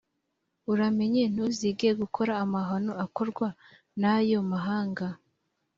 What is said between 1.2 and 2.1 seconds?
ntuzige